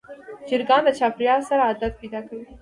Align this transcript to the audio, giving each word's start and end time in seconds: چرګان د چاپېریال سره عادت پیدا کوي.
چرګان 0.47 0.81
د 0.85 0.89
چاپېریال 0.99 1.41
سره 1.49 1.61
عادت 1.69 1.93
پیدا 2.01 2.19
کوي. 2.27 2.45